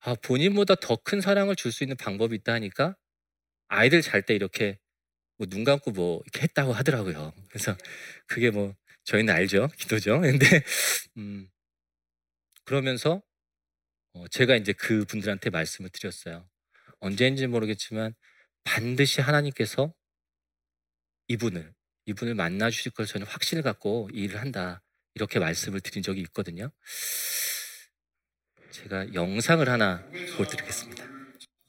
아, 0.00 0.14
본인보다 0.16 0.76
더 0.76 0.96
큰 0.96 1.20
사랑을 1.20 1.56
줄 1.56 1.72
수 1.72 1.84
있는 1.84 1.96
방법이 1.96 2.36
있다 2.36 2.52
하니까 2.54 2.96
아이들 3.68 4.02
잘 4.02 4.22
때 4.24 4.34
이렇게 4.34 4.78
뭐 5.38 5.46
눈 5.48 5.64
감고 5.64 5.92
뭐 5.92 6.22
이렇게 6.26 6.42
했다고 6.44 6.72
하더라고요. 6.74 7.32
그래서 7.50 7.76
그게 8.28 8.50
뭐 8.50 8.74
저희는 9.04 9.34
알죠, 9.34 9.68
기도죠. 9.78 10.20
근데 10.22 10.62
음, 11.18 11.50
그러면서 12.64 13.22
어, 14.12 14.26
제가 14.28 14.56
이제 14.56 14.72
그 14.72 15.04
분들한테 15.04 15.50
말씀을 15.50 15.90
드렸어요. 15.90 16.48
언제인지 17.00 17.46
모르겠지만 17.46 18.14
반드시 18.64 19.20
하나님께서 19.20 19.94
이분을 21.28 21.72
이분을 22.06 22.34
만나 22.34 22.70
주실 22.70 22.92
걸 22.92 23.06
저는 23.06 23.26
확신을 23.26 23.62
갖고 23.62 24.10
일을 24.12 24.40
한다 24.40 24.82
이렇게 25.14 25.38
말씀을 25.38 25.80
드린 25.80 26.02
적이 26.02 26.22
있거든요. 26.22 26.70
제가 28.72 29.14
영상을 29.14 29.68
하나 29.68 30.04
보여드리겠습니다. 30.36 31.04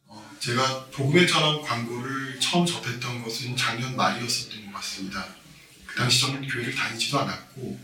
어, 0.08 0.36
제가 0.40 0.88
복음의 0.88 1.28
전환 1.28 1.62
광고를 1.62 2.40
처음 2.40 2.66
접했던 2.66 3.24
것은 3.24 3.56
작년 3.56 3.96
말이었었던 3.96 4.66
것 4.66 4.74
같습니다. 4.74 5.36
그 5.86 5.96
당시 5.96 6.22
저는 6.22 6.48
교회를 6.48 6.74
다니지도 6.74 7.20
않았고 7.20 7.80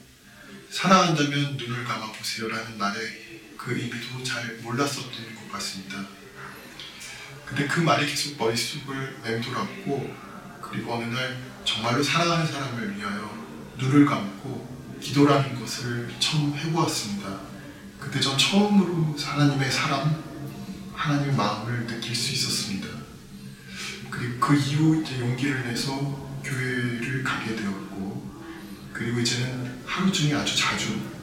사랑한다면 0.69 1.57
눈을 1.57 1.83
감아 1.83 2.11
보세요라는 2.11 2.77
말에 2.77 3.26
그 3.67 3.77
의미도 3.77 4.24
잘 4.24 4.59
몰랐었던 4.63 5.12
것 5.12 5.51
같습니다. 5.51 6.07
근데 7.45 7.67
그 7.67 7.81
말이 7.81 8.07
계속 8.07 8.38
머릿속을 8.38 9.17
맴돌았고 9.21 10.15
그리고 10.62 10.93
어느 10.93 11.13
날 11.13 11.38
정말로 11.65 12.01
사랑하는 12.01 12.47
사람을 12.47 12.95
위하여 12.95 13.45
눈을 13.77 14.05
감고 14.05 14.97
기도라는 15.01 15.59
것을 15.59 16.09
처음 16.17 16.55
해보았습니다. 16.55 17.41
그때 18.00 18.21
전 18.21 18.38
처음으로 18.38 19.13
하나님의 19.19 19.69
사랑, 19.69 20.24
하나님의 20.93 21.36
마음을 21.36 21.88
느낄 21.88 22.15
수 22.15 22.31
있었습니다. 22.31 22.88
그리고 24.09 24.39
그 24.39 24.55
이후 24.55 25.01
이제 25.01 25.19
용기를 25.19 25.65
내서 25.67 25.91
교회를 26.41 27.21
가게 27.21 27.53
되었고 27.53 28.45
그리고 28.93 29.19
이제는 29.19 29.81
하루 29.86 30.09
중에 30.09 30.33
아주 30.36 30.55
자주 30.55 31.16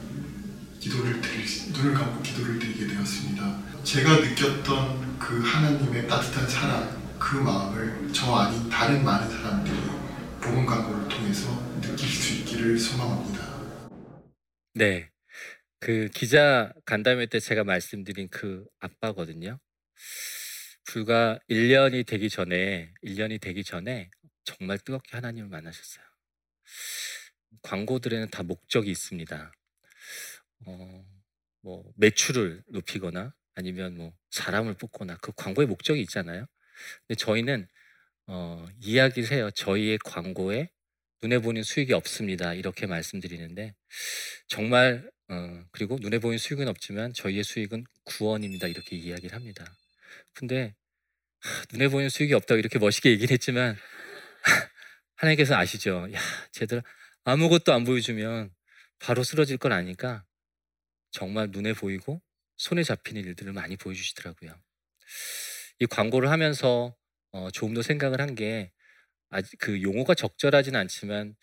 기도를 0.85 1.19
드릴, 1.19 1.43
눈을 1.73 1.95
감고 1.95 2.21
기도를 2.21 2.59
드리게 2.59 2.85
되었습니다. 2.85 3.83
제가 3.83 4.19
느꼈던 4.19 5.17
그 5.17 5.41
하나님의 5.41 6.07
따뜻한 6.07 6.47
사랑, 6.47 7.17
그 7.17 7.37
마음을 7.37 8.13
저 8.13 8.35
아닌 8.35 8.69
다른 8.69 9.03
많은 9.03 9.27
사람들이 9.27 9.75
복음 10.39 10.63
광고를 10.63 11.09
통해서 11.09 11.49
느낄 11.81 12.07
수 12.07 12.35
있기를 12.35 12.77
소망합니다. 12.77 13.89
네. 14.75 15.09
그 15.79 16.07
기자 16.13 16.71
간담회 16.85 17.25
때 17.27 17.39
제가 17.39 17.63
말씀드린 17.63 18.27
그 18.29 18.63
아빠거든요. 18.79 19.57
불과 20.83 21.39
1년이 21.49 22.05
되기 22.05 22.29
전에 22.29 22.93
1년이 23.03 23.41
되기 23.41 23.63
전에 23.63 24.11
정말 24.43 24.77
뜨겁게 24.77 25.17
하나님을 25.17 25.49
만나셨어요. 25.49 26.05
광고들에는 27.63 28.29
다 28.29 28.43
목적이 28.43 28.91
있습니다. 28.91 29.51
어, 30.65 31.05
뭐 31.61 31.91
매출을 31.97 32.63
높이거나 32.67 33.33
아니면 33.55 33.97
뭐 33.97 34.13
사람을 34.29 34.75
뽑거나 34.75 35.17
그 35.17 35.31
광고의 35.35 35.67
목적이 35.67 36.01
있잖아요. 36.01 36.45
근데 37.07 37.17
저희는 37.17 37.67
어, 38.27 38.65
이야기를 38.81 39.31
해요. 39.31 39.49
저희의 39.51 39.99
광고에 40.03 40.69
눈에 41.21 41.39
보이는 41.39 41.63
수익이 41.63 41.93
없습니다. 41.93 42.53
이렇게 42.53 42.85
말씀드리는데 42.85 43.73
정말 44.47 45.09
어, 45.29 45.63
그리고 45.71 45.97
눈에 45.99 46.19
보이는 46.19 46.37
수익은 46.37 46.67
없지만 46.67 47.13
저희의 47.13 47.43
수익은 47.43 47.85
구원입니다. 48.03 48.67
이렇게 48.67 48.95
이야기를 48.95 49.35
합니다. 49.35 49.65
근데 50.33 50.75
하, 51.39 51.65
눈에 51.73 51.87
보이는 51.87 52.09
수익이 52.09 52.33
없다고 52.33 52.59
이렇게 52.59 52.79
멋있게 52.79 53.09
얘기를 53.11 53.33
했지만 53.33 53.75
하나님께서 55.15 55.55
아시죠? 55.55 56.07
야, 56.13 56.19
쟤들 56.51 56.83
아무것도 57.23 57.73
안 57.73 57.85
보여주면 57.85 58.51
바로 58.99 59.23
쓰러질 59.23 59.57
걸 59.57 59.71
아니까 59.71 60.23
정말 61.15 61.49
눈에 61.51 61.73
보이고 61.73 62.21
손에 62.57 62.83
잡히는 62.83 63.23
일들을 63.23 63.53
많이 63.53 63.77
보여주시더라고요. 63.77 64.53
이 65.79 65.85
광고를 65.85 66.29
하면서 66.29 66.95
어, 67.31 67.49
조금 67.51 67.73
더 67.73 67.81
생각을 67.81 68.21
한 68.21 68.35
게 68.35 68.71
아직 69.29 69.57
그 69.59 69.81
용어가 69.83 70.15
적절하진 70.15 70.75
않지만 70.75 71.35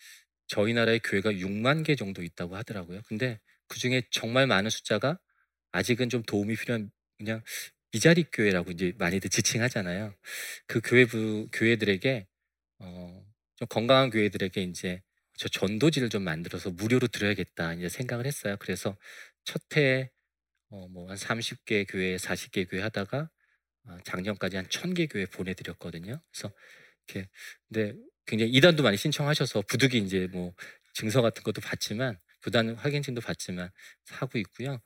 저희 0.47 0.73
나라의 0.73 0.99
교회가 1.01 1.31
6만 1.33 1.83
개 1.83 1.95
정도 1.95 2.23
있다고 2.23 2.55
하더라고요. 2.57 3.01
근데 3.07 3.39
그 3.67 3.79
중에 3.79 4.03
정말 4.11 4.47
많은 4.47 4.69
숫자가 4.71 5.19
아직은 5.73 6.09
좀 6.09 6.23
도움이 6.23 6.55
필요한 6.57 6.91
그냥 7.17 7.43
미자립 7.93 8.29
교회라고 8.33 8.71
이제 8.71 8.93
많이들 8.99 9.29
지칭하잖아요. 9.31 10.15
그 10.67 10.81
교회부 10.83 11.49
교회들에게 11.53 12.27
어, 12.79 13.25
좀 13.57 13.67
건강한 13.69 14.09
교회들에게 14.11 14.61
이제 14.63 15.01
저 15.37 15.49
전도지를 15.49 16.09
좀 16.09 16.23
만들어서 16.23 16.71
무료로 16.71 17.07
드려야겠다 17.07 17.73
이제 17.75 17.89
생각을 17.89 18.25
했어요. 18.27 18.57
그래서 18.59 18.97
첫 19.45 19.61
해에 19.77 20.09
어, 20.69 20.87
뭐한 20.89 21.17
30개 21.17 21.85
교회, 21.89 22.17
40개 22.17 22.69
교회 22.69 22.81
하다가 22.81 23.29
어, 23.85 23.97
작년까지 24.05 24.57
한 24.57 24.67
1000개 24.67 25.07
교회 25.11 25.25
보내드렸거든요. 25.25 26.21
그래서 26.31 26.53
이렇게 27.07 27.29
근데 27.71 27.95
굉장히 28.25 28.51
이단도 28.53 28.83
많이 28.83 28.97
신청하셔서 28.97 29.63
부득이 29.63 29.97
이제 29.99 30.27
뭐 30.31 30.53
증서 30.93 31.21
같은 31.21 31.43
것도 31.43 31.61
받지만 31.61 32.19
부단 32.41 32.75
확인증도 32.75 33.21
받지만 33.21 33.69
하고 34.09 34.37
있고요. 34.39 34.79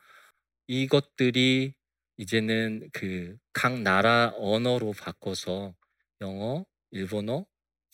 이것들이 0.68 1.74
이제는 2.18 2.90
그 2.94 3.38
각 3.54 3.82
나라 3.82 4.34
언어로 4.38 4.94
바꿔서 4.94 5.76
영어, 6.22 6.64
일본어, 6.92 7.46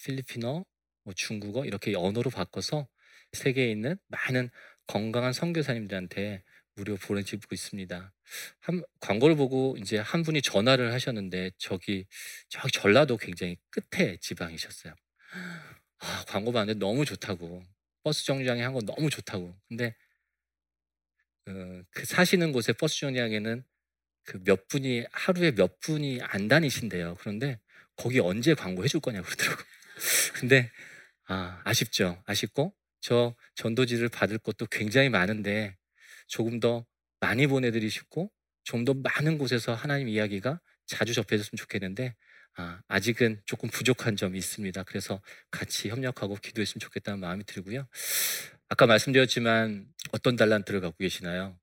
필리핀어, 0.03 0.65
뭐 1.03 1.13
중국어 1.15 1.65
이렇게 1.65 1.95
언어로 1.95 2.29
바꿔서 2.31 2.87
세계에 3.33 3.71
있는 3.71 3.97
많은 4.07 4.49
건강한 4.87 5.31
선교사님들한테 5.33 6.43
무료 6.75 6.95
보내주고 6.97 7.53
있습니다. 7.53 8.13
한 8.61 8.83
광고를 8.99 9.35
보고 9.35 9.75
이제 9.79 9.97
한 9.99 10.23
분이 10.23 10.41
전화를 10.41 10.91
하셨는데 10.93 11.51
저기 11.57 12.05
저기 12.49 12.71
전라도 12.71 13.17
굉장히 13.17 13.57
끝에 13.69 14.17
지방이셨어요. 14.21 14.93
아, 15.99 16.23
광고 16.27 16.51
봤는데 16.51 16.79
너무 16.79 17.05
좋다고 17.05 17.63
버스 18.03 18.25
정류장에 18.25 18.61
한 18.63 18.73
거 18.73 18.81
너무 18.81 19.09
좋다고. 19.09 19.55
근데 19.69 19.95
어, 21.47 21.83
그 21.91 22.05
사시는 22.05 22.51
곳에 22.51 22.73
버스 22.73 22.99
정류장에는 22.99 23.63
그 24.25 24.39
몇 24.45 24.67
분이 24.69 25.05
하루에 25.11 25.51
몇 25.53 25.79
분이 25.81 26.19
안 26.23 26.47
다니신대요. 26.49 27.15
그런데 27.19 27.59
거기 27.97 28.19
언제 28.21 28.53
광고 28.55 28.83
해줄 28.85 29.01
거냐고 29.01 29.25
그러더라고. 29.27 29.63
근데 30.35 30.71
아, 31.27 31.61
아쉽죠. 31.65 32.21
아쉽고 32.27 32.75
저 33.01 33.35
전도지를 33.55 34.09
받을 34.09 34.37
것도 34.39 34.67
굉장히 34.67 35.09
많은데 35.09 35.77
조금 36.27 36.59
더 36.59 36.85
많이 37.19 37.47
보내드리시고 37.47 38.31
좀 38.63 38.85
더 38.85 38.93
많은 38.93 39.37
곳에서 39.37 39.73
하나님 39.75 40.07
이야기가 40.09 40.59
자주 40.85 41.13
접해졌으면 41.13 41.57
좋겠는데 41.57 42.15
아, 42.55 42.81
아직은 42.87 43.41
조금 43.45 43.69
부족한 43.69 44.15
점이 44.15 44.37
있습니다. 44.37 44.83
그래서 44.83 45.21
같이 45.51 45.89
협력하고 45.89 46.35
기도했으면 46.35 46.79
좋겠다는 46.81 47.19
마음이 47.19 47.45
들고요. 47.45 47.87
아까 48.69 48.85
말씀드렸지만 48.87 49.87
어떤 50.11 50.35
달란트를 50.35 50.81
갖고 50.81 50.97
계시나요? 50.97 51.59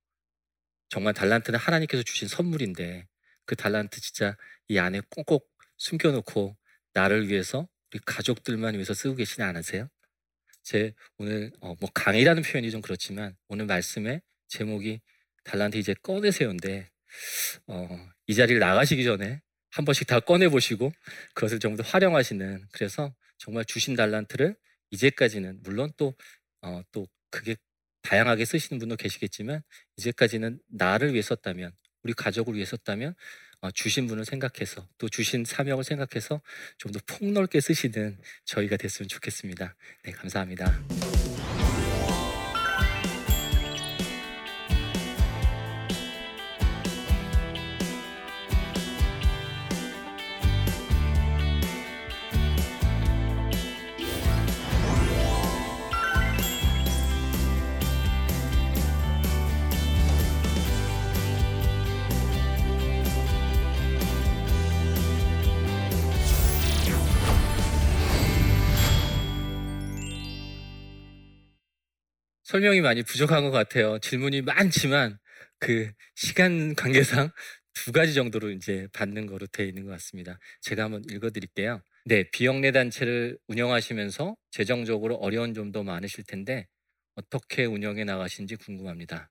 정말 0.88 1.14
달란트는 1.14 1.58
하나님께서 1.58 2.02
주신 2.02 2.28
선물인데 2.28 3.06
그 3.46 3.56
달란트 3.56 4.00
진짜 4.00 4.36
이 4.68 4.78
안에 4.78 5.00
꼭꼭 5.10 5.48
숨겨놓고 5.78 6.56
나를 6.94 7.28
위해서 7.28 7.68
우리 7.92 8.00
가족들만 8.04 8.74
위해서 8.74 8.94
쓰고 8.94 9.14
계시지 9.16 9.42
않으세요? 9.42 9.88
제 10.62 10.94
오늘 11.18 11.52
어, 11.60 11.74
뭐 11.80 11.90
강의라는 11.94 12.42
표현이 12.42 12.70
좀 12.70 12.80
그렇지만 12.82 13.36
오늘 13.48 13.66
말씀의 13.66 14.22
제목이 14.50 15.00
달란트 15.44 15.78
이제 15.78 15.94
꺼내세요인데 16.02 16.90
어, 17.68 17.88
이 18.26 18.34
자리를 18.34 18.60
나가시기 18.60 19.04
전에 19.04 19.40
한 19.70 19.84
번씩 19.84 20.06
다 20.06 20.20
꺼내 20.20 20.48
보시고 20.48 20.92
그것을 21.34 21.58
좀더 21.58 21.82
활용하시는 21.82 22.66
그래서 22.72 23.14
정말 23.38 23.64
주신 23.64 23.96
달란트를 23.96 24.56
이제까지는 24.90 25.60
물론 25.62 25.92
또 25.96 26.14
어, 26.62 26.82
또 26.92 27.06
그게 27.30 27.56
다양하게 28.02 28.44
쓰시는 28.44 28.78
분도 28.78 28.96
계시겠지만 28.96 29.62
이제까지는 29.96 30.60
나를 30.68 31.12
위해 31.12 31.22
썼다면 31.22 31.72
우리 32.02 32.12
가족을 32.12 32.54
위해 32.54 32.64
썼다면 32.64 33.14
어, 33.62 33.70
주신 33.70 34.06
분을 34.06 34.24
생각해서 34.24 34.88
또 34.98 35.08
주신 35.08 35.44
사명을 35.44 35.84
생각해서 35.84 36.40
좀 36.78 36.92
더 36.92 37.00
폭넓게 37.06 37.60
쓰시는 37.60 38.18
저희가 38.46 38.76
됐으면 38.76 39.08
좋겠습니다. 39.08 39.76
네, 40.04 40.12
감사합니다. 40.12 41.19
설명이 72.60 72.82
많이 72.82 73.02
부족한 73.02 73.42
것 73.42 73.50
같아요. 73.50 73.98
질문이 74.00 74.42
많지만 74.42 75.18
그 75.58 75.90
시간 76.14 76.74
관계상 76.74 77.30
두 77.72 77.90
가지 77.90 78.12
정도로 78.12 78.50
이제 78.50 78.86
받는 78.92 79.24
거로 79.24 79.46
되어 79.46 79.64
있는 79.64 79.86
것 79.86 79.92
같습니다. 79.92 80.38
제가 80.60 80.84
한번 80.84 81.02
읽어드릴게요. 81.10 81.80
네, 82.04 82.28
비영리 82.30 82.72
단체를 82.72 83.38
운영하시면서 83.48 84.36
재정적으로 84.50 85.14
어려운 85.14 85.54
점도 85.54 85.82
많으실 85.82 86.24
텐데 86.24 86.66
어떻게 87.14 87.64
운영해 87.64 88.04
나가신지 88.04 88.56
궁금합니다. 88.56 89.30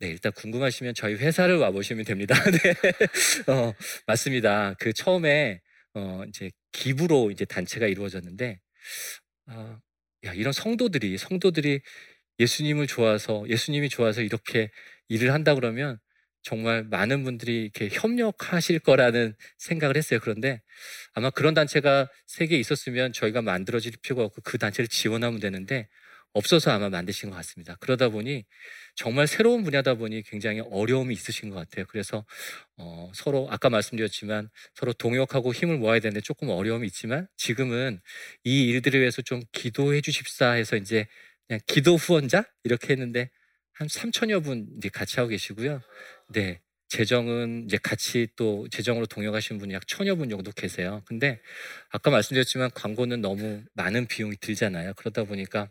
네, 0.00 0.08
일단 0.08 0.30
궁금하시면 0.32 0.92
저희 0.92 1.14
회사를 1.14 1.56
와 1.56 1.70
보시면 1.70 2.04
됩니다. 2.04 2.34
네, 2.52 3.50
어, 3.50 3.72
맞습니다. 4.06 4.74
그 4.78 4.92
처음에 4.92 5.62
어, 5.94 6.22
이제 6.28 6.50
기부로 6.72 7.30
이제 7.30 7.46
단체가 7.46 7.86
이루어졌는데, 7.86 8.60
아, 9.46 9.80
야, 10.26 10.34
이런 10.34 10.52
성도들이 10.52 11.16
성도들이 11.16 11.80
예수님을 12.38 12.86
좋아서 12.86 13.44
예수님이 13.48 13.88
좋아서 13.88 14.22
이렇게 14.22 14.70
일을 15.08 15.32
한다 15.32 15.54
그러면 15.54 15.98
정말 16.42 16.84
많은 16.84 17.24
분들이 17.24 17.62
이렇게 17.62 17.88
협력하실 17.90 18.78
거라는 18.78 19.34
생각을 19.58 19.96
했어요. 19.96 20.20
그런데 20.22 20.62
아마 21.12 21.30
그런 21.30 21.54
단체가 21.54 22.08
세계에 22.26 22.58
있었으면 22.60 23.12
저희가 23.12 23.42
만들어질 23.42 23.92
필요가 24.00 24.22
없고 24.24 24.42
그 24.42 24.56
단체를 24.56 24.86
지원하면 24.86 25.40
되는데 25.40 25.88
없어서 26.36 26.70
아마 26.70 26.88
만드신 26.88 27.30
것 27.30 27.36
같습니다. 27.36 27.76
그러다 27.80 28.10
보니 28.10 28.44
정말 28.94 29.26
새로운 29.26 29.64
분야다 29.64 29.94
보니 29.94 30.22
굉장히 30.22 30.60
어려움이 30.70 31.14
있으신 31.14 31.50
것 31.50 31.56
같아요. 31.56 31.86
그래서 31.88 32.24
어, 32.76 33.10
서로 33.14 33.48
아까 33.50 33.70
말씀드렸지만 33.70 34.48
서로 34.74 34.92
동역하고 34.92 35.52
힘을 35.52 35.78
모아야 35.78 35.98
되는데 35.98 36.20
조금 36.20 36.50
어려움이 36.50 36.86
있지만 36.88 37.26
지금은 37.36 38.00
이 38.44 38.66
일들을 38.66 39.00
위해서 39.00 39.22
좀 39.22 39.42
기도해 39.52 40.00
주십사 40.02 40.52
해서 40.52 40.76
이제 40.76 41.06
그냥 41.46 41.60
기도 41.66 41.96
후원자 41.96 42.44
이렇게 42.64 42.92
했는데 42.92 43.30
한 43.72 43.88
3천여 43.88 44.42
분 44.42 44.68
이제 44.78 44.88
같이 44.88 45.16
하고 45.16 45.28
계시고요. 45.28 45.80
네. 46.28 46.60
재정은 46.88 47.64
이제 47.66 47.78
같이 47.82 48.28
또 48.36 48.68
재정으로 48.70 49.06
동역하신 49.06 49.58
분이 49.58 49.74
약 49.74 49.86
천여 49.88 50.14
분 50.14 50.30
정도 50.30 50.52
계세요. 50.52 51.02
근데 51.06 51.40
아까 51.90 52.10
말씀드렸지만 52.10 52.70
광고는 52.74 53.20
너무 53.20 53.64
많은 53.74 54.06
비용이 54.06 54.36
들잖아요. 54.40 54.94
그러다 54.94 55.24
보니까 55.24 55.68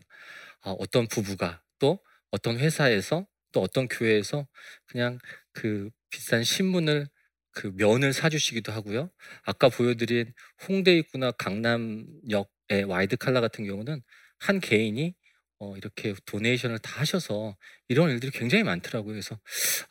어, 0.62 0.72
어떤 0.72 1.06
부부가 1.08 1.62
또 1.78 2.00
어떤 2.30 2.58
회사에서 2.58 3.26
또 3.52 3.62
어떤 3.62 3.88
교회에서 3.88 4.46
그냥 4.86 5.18
그 5.52 5.90
비싼 6.10 6.44
신문을 6.44 7.08
그 7.52 7.72
면을 7.76 8.12
사주시기도 8.12 8.70
하고요. 8.72 9.10
아까 9.42 9.70
보여드린 9.70 10.32
홍대 10.68 10.94
입구나 10.98 11.30
강남역의 11.30 12.84
와이드 12.86 13.16
칼라 13.16 13.40
같은 13.40 13.64
경우는 13.64 14.02
한 14.38 14.60
개인이 14.60 15.14
어, 15.58 15.76
이렇게 15.76 16.14
donation을 16.26 16.78
다 16.78 17.00
하셔서 17.00 17.56
이런 17.88 18.10
일들이 18.10 18.30
굉장히 18.30 18.64
많더라고요. 18.64 19.12
그래서 19.12 19.38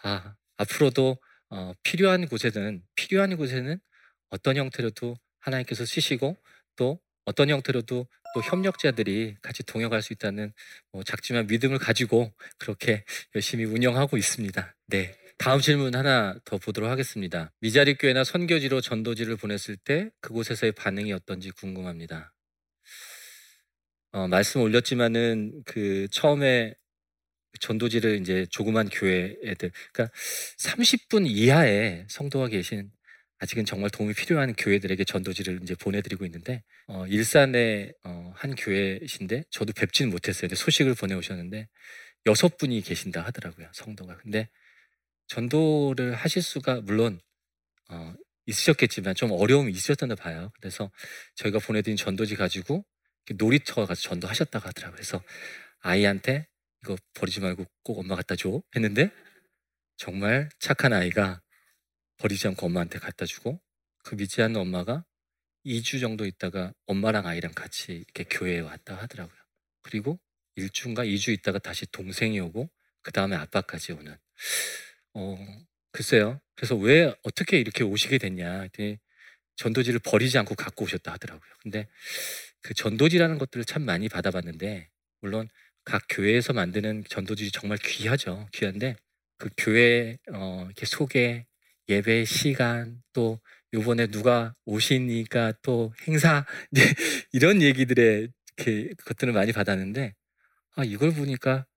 아 0.03 0.35
앞으로도 0.57 1.17
어, 1.49 1.73
필요한 1.83 2.27
곳에는 2.27 2.83
필요한 2.95 3.35
곳에는 3.37 3.79
어떤 4.29 4.57
형태로도 4.57 5.17
하나님께서 5.39 5.85
쓰시고 5.85 6.37
또 6.75 6.99
어떤 7.25 7.49
형태로도 7.49 8.07
또 8.35 8.41
협력자들이 8.41 9.37
같이 9.41 9.63
동역할 9.63 10.01
수 10.01 10.13
있다는 10.13 10.53
뭐 10.91 11.03
작지만 11.03 11.47
믿음을 11.47 11.77
가지고 11.77 12.33
그렇게 12.57 13.05
열심히 13.33 13.63
운영하고 13.65 14.17
있습니다. 14.17 14.75
네. 14.87 15.15
다음 15.37 15.59
질문 15.59 15.95
하나 15.95 16.35
더 16.45 16.57
보도록 16.57 16.89
하겠습니다. 16.89 17.51
미자리 17.59 17.95
교회나 17.95 18.23
선교지로 18.23 18.81
전도지를 18.81 19.35
보냈을 19.37 19.75
때 19.75 20.09
그곳에서의 20.21 20.71
반응이 20.73 21.11
어떤지 21.13 21.51
궁금합니다. 21.51 22.34
어, 24.15 24.29
말씀 24.29 24.61
올렸지만은 24.61 25.61
그 25.65 26.07
처음에 26.09 26.73
전도지를 27.59 28.21
이제 28.21 28.45
조그만 28.49 28.87
교회 28.87 29.35
애들, 29.43 29.71
그러니까 29.91 30.15
30분 30.57 31.27
이하의 31.27 32.05
성도가 32.07 32.47
계신 32.47 32.89
아직은 33.39 33.65
정말 33.65 33.89
도움이 33.89 34.13
필요한 34.13 34.53
교회들에게 34.53 35.03
전도지를 35.03 35.59
이제 35.63 35.75
보내드리고 35.75 36.23
있는데 36.27 36.63
어, 36.87 37.05
일산의 37.07 37.93
어, 38.05 38.31
한 38.37 38.55
교회신데 38.55 39.43
저도 39.49 39.73
뵙지는 39.73 40.11
못했어요. 40.11 40.47
근데 40.47 40.55
소식을 40.55 40.93
보내오셨는데 40.93 41.67
여섯 42.27 42.55
분이 42.55 42.79
계신다 42.83 43.21
하더라고요 43.21 43.67
성도가. 43.73 44.15
근데 44.19 44.47
전도를 45.27 46.15
하실 46.15 46.41
수가 46.41 46.79
물론 46.79 47.19
어, 47.89 48.13
있으셨겠지만 48.45 49.15
좀 49.15 49.33
어려움이 49.33 49.73
있으셨다나 49.73 50.15
봐요. 50.15 50.53
그래서 50.61 50.89
저희가 51.35 51.59
보내드린 51.59 51.97
전도지 51.97 52.37
가지고 52.37 52.85
놀이터 53.33 53.85
가서 53.85 54.01
전도하셨다고 54.01 54.67
하더라고요. 54.67 54.95
그래서 54.95 55.23
아이한테 55.79 56.47
이거 56.83 56.95
버리지 57.13 57.39
말고 57.39 57.65
꼭 57.83 57.99
엄마 57.99 58.15
갖다 58.15 58.35
줘 58.35 58.61
했는데 58.75 59.11
정말 59.97 60.49
착한 60.59 60.93
아이가 60.93 61.41
버리지 62.17 62.47
않고 62.47 62.67
엄마한테 62.67 62.99
갖다 62.99 63.25
주고 63.25 63.59
그 64.03 64.15
않는 64.41 64.59
엄마가 64.59 65.03
2주 65.65 65.99
정도 65.99 66.25
있다가 66.25 66.73
엄마랑 66.85 67.25
아이랑 67.25 67.53
같이 67.53 67.93
이렇게 67.93 68.23
교회에 68.23 68.59
왔다 68.59 68.95
하더라고요. 68.95 69.37
그리고 69.81 70.19
1주인가 70.57 71.07
2주 71.07 71.33
있다가 71.33 71.59
다시 71.59 71.85
동생이 71.87 72.39
오고 72.39 72.69
그 73.01 73.11
다음에 73.11 73.35
아빠까지 73.35 73.93
오는. 73.93 74.15
어, 75.13 75.37
글쎄요. 75.91 76.39
그래서 76.55 76.75
왜 76.75 77.13
어떻게 77.23 77.59
이렇게 77.59 77.83
오시게 77.83 78.17
됐냐 78.17 78.61
했더니 78.61 78.97
전도지를 79.57 79.99
버리지 79.99 80.37
않고 80.37 80.55
갖고 80.55 80.85
오셨다 80.85 81.13
하더라고요. 81.13 81.51
근데 81.61 81.87
그 82.65 82.73
전도지라는 82.73 83.37
것들을 83.37 83.63
참 83.65 83.83
많이 83.83 84.09
받아봤는데 84.09 84.89
물론 85.21 85.47
각 85.83 86.01
교회에서 86.09 86.51
만드는 86.51 87.03
전도지 87.07 87.51
정말 87.51 87.77
귀하죠. 87.77 88.49
귀한데 88.53 88.95
그 89.37 89.51
교회 89.55 90.17
어, 90.33 90.63
이렇게 90.65 90.87
소개 90.87 91.45
예배 91.87 92.25
시간 92.25 93.03
또 93.13 93.39
요번에 93.71 94.07
누가 94.07 94.55
오시니까 94.65 95.53
또 95.61 95.93
행사 96.07 96.43
이런 97.31 97.61
얘기들의 97.61 98.29
이렇게 98.57 98.93
것들을 99.05 99.31
많이 99.31 99.51
받았는데 99.51 100.15
아 100.75 100.83
이걸 100.83 101.13
보니까 101.13 101.67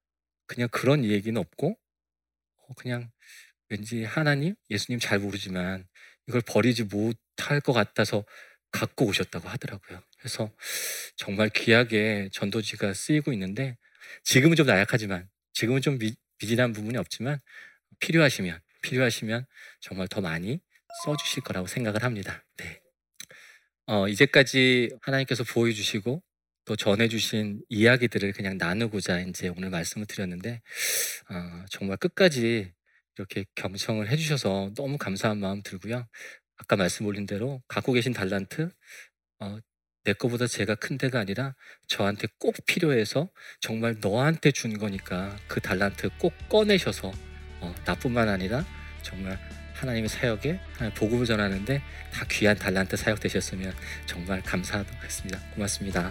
그냥 0.47 0.71
그런 0.73 1.05
얘기는 1.05 1.39
없고 1.39 1.79
어, 2.63 2.75
그냥 2.79 3.11
왠지 3.69 4.05
하나님 4.05 4.55
예수님 4.71 5.01
잘 5.01 5.19
모르지만 5.19 5.87
이걸 6.29 6.41
버리지 6.41 6.85
못할 6.85 7.61
것 7.61 7.75
같아서 7.75 8.25
갖고 8.73 9.05
오셨다고 9.05 9.51
하더라고요. 9.51 10.08
그래서 10.19 10.53
정말 11.17 11.49
귀하게 11.49 12.29
전도지가 12.33 12.95
쓰이고 12.95 13.33
있는데 13.33 13.77
지금은 14.25 14.57
좀 14.57 14.67
나약하지만 14.67 15.29
지금은 15.53 15.81
좀 15.81 15.99
미, 15.99 16.15
미진한 16.41 16.73
부분이 16.73 16.97
없지만 16.99 17.41
필요하시면 18.01 18.61
필요하시면 18.83 19.47
정말 19.81 20.09
더 20.09 20.21
많이 20.21 20.61
써주실 21.05 21.43
거라고 21.43 21.67
생각을 21.67 22.03
합니다. 22.03 22.45
네. 22.57 22.81
어, 23.87 24.09
이제까지 24.09 24.91
하나님께서 25.03 25.45
보여주시고 25.45 26.23
또 26.65 26.77
전해주신 26.77 27.63
이야기들을 27.71 28.33
그냥 28.33 28.59
나누고자 28.59 29.21
이제 29.21 29.49
오늘 29.49 29.71
말씀을 29.71 30.07
드렸는데 30.07 30.61
어, 31.31 31.65
정말 31.71 31.97
끝까지 31.97 32.73
이렇게 33.17 33.47
경청을 33.55 34.09
해주셔서 34.11 34.73
너무 34.77 34.99
감사한 34.99 35.39
마음 35.39 35.63
들고요. 35.63 36.07
아까 36.59 36.77
말씀 36.77 37.07
올린 37.07 37.27
대로 37.27 37.63
갖고 37.69 37.93
계신 37.93 38.13
달란트 38.13 38.71
어, 39.41 39.59
내 40.09 40.15
거보다 40.15 40.47
제가 40.47 40.75
큰 40.77 40.97
데가 40.97 41.21
아니라 41.21 41.55
저한테 41.87 42.29
꼭 42.39 42.57
필요해서 42.65 43.29
정말 43.61 43.97
너한테 44.01 44.53
준 44.53 44.79
거니까 44.79 45.37
그 45.47 45.61
달란트 45.61 46.09
꼭 46.17 46.33
꺼내셔서 46.49 47.13
어, 47.61 47.75
나뿐만 47.85 48.27
아니라 48.27 48.65
정말 49.03 49.39
하나님의 49.75 50.09
사역에 50.09 50.59
하나님 50.73 50.95
복음을 50.95 51.27
전하는데 51.27 51.83
다 52.11 52.25
귀한 52.31 52.57
달란트 52.57 52.97
사역 52.97 53.21
되셨으면 53.21 53.75
정말 54.07 54.41
감사하겠습니다. 54.41 55.39
고맙습니다. 55.55 56.11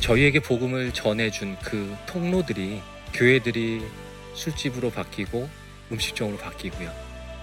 저희에게 0.00 0.40
복음을 0.40 0.94
전해준 0.94 1.58
그 1.58 1.94
통로들이 2.06 2.80
교회들이 3.12 3.82
술집으로 4.34 4.90
바뀌고 4.90 5.48
음식점으로 5.90 6.38
바뀌고요. 6.38 6.90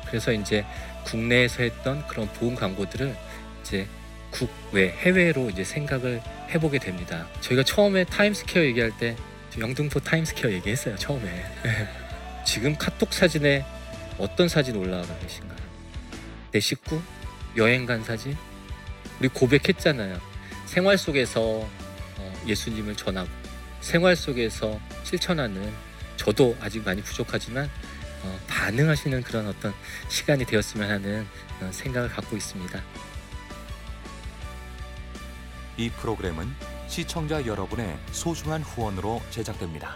그래서 0.07 0.31
이제 0.31 0.65
국내에서 1.05 1.63
했던 1.63 2.05
그런 2.07 2.27
복음 2.33 2.55
광고들을 2.55 3.15
이제 3.61 3.87
국외 4.31 4.89
해외로 4.89 5.49
이제 5.49 5.63
생각을 5.63 6.21
해보게 6.49 6.79
됩니다. 6.79 7.27
저희가 7.41 7.63
처음에 7.63 8.03
타임스퀘어 8.05 8.63
얘기할 8.63 8.97
때 8.97 9.15
영등포 9.57 9.99
타임스퀘어 9.99 10.51
얘기했어요. 10.51 10.95
처음에 10.95 11.45
지금 12.45 12.75
카톡 12.75 13.13
사진에 13.13 13.65
어떤 14.17 14.47
사진 14.47 14.75
올라가 14.75 15.17
계신가요? 15.19 15.59
내 16.51 16.59
식구 16.59 17.01
여행 17.57 17.85
간 17.85 18.03
사진 18.03 18.35
우리 19.19 19.27
고백했잖아요. 19.29 20.19
생활 20.65 20.97
속에서 20.97 21.41
어, 21.41 22.33
예수님을 22.45 22.95
전하고 22.95 23.29
생활 23.81 24.15
속에서 24.15 24.79
실천하는 25.03 25.71
저도 26.19 26.57
아직 26.59 26.83
많이 26.83 27.01
부족하지만 27.01 27.69
어, 28.23 28.39
반응하시는 28.47 29.23
그런 29.23 29.47
어떤 29.47 29.73
시간이 30.09 30.43
되었으면 30.45 30.89
하는 30.89 31.25
어, 31.61 31.69
생각을 31.71 32.09
갖고 32.09 32.35
있습니다. 32.35 32.83
이 35.77 35.89
프로그램은 35.89 36.53
시청자 36.89 37.45
여러분의 37.45 37.97
소중한 38.11 38.61
후원으로 38.61 39.21
제작됩니다. 39.29 39.95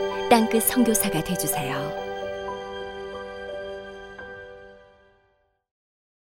땅끝 0.31 0.63
선교사가 0.63 1.21
되주세요. 1.25 2.00